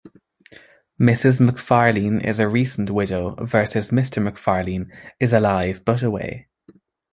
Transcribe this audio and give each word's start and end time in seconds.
Mrs. 0.99 1.39
McFarlane 1.39 2.23
is 2.25 2.39
a 2.39 2.49
recent 2.49 2.89
widow, 2.89 3.35
versus 3.45 3.91
Mr. 3.91 4.19
McFarlane 4.27 4.89
is 5.19 5.31
alive 5.31 5.85
but 5.85 6.01
away. 6.01 6.47